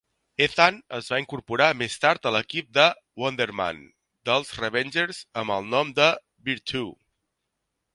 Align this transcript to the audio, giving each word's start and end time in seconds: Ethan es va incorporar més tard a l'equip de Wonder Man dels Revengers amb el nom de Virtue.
Ethan 0.43 0.77
es 0.99 1.09
va 1.13 1.19
incorporar 1.23 1.67
més 1.81 1.97
tard 2.07 2.25
a 2.29 2.33
l'equip 2.37 2.71
de 2.79 2.87
Wonder 3.25 3.49
Man 3.61 3.85
dels 4.31 4.53
Revengers 4.65 5.23
amb 5.43 5.59
el 5.61 5.73
nom 5.79 5.97
de 6.03 6.13
Virtue. 6.53 6.89